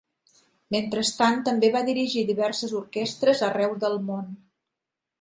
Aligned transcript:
Mentrestant 0.75 1.37
també 1.51 1.69
va 1.77 1.83
dirigir 1.91 2.25
diverses 2.31 2.75
orquestres 2.83 3.47
arreu 3.53 3.81
del 3.87 4.03
món. 4.11 4.37